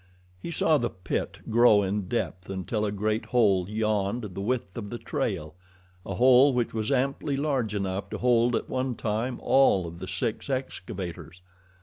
[0.41, 4.89] He saw the pit grow in depth until a great hole yawned the width of
[4.89, 5.53] the trail
[6.03, 10.07] a hole which was amply large enough to hold at one time all of the
[10.07, 11.43] six excavators.